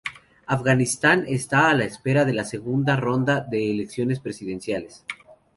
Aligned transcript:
Afganistán 0.47 1.25
está 1.27 1.69
a 1.69 1.75
la 1.75 1.83
espera 1.85 2.25
de 2.25 2.31
una 2.31 2.43
segunda 2.43 2.95
ronda 2.95 3.39
de 3.41 3.69
elecciones 3.69 4.19
presidenciales. 4.19 5.05